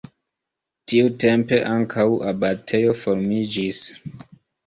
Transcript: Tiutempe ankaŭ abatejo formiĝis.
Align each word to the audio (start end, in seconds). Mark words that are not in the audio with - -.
Tiutempe 0.91 1.59
ankaŭ 1.73 2.05
abatejo 2.31 2.97
formiĝis. 3.05 3.83